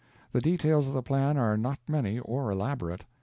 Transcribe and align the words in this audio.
The 0.31 0.41
details 0.41 0.87
of 0.87 0.95
the 0.95 1.03
plan 1.03 1.37
are 1.37 1.55
not 1.55 1.77
many 1.87 2.17
or 2.19 2.49
elaborate. 2.49 3.05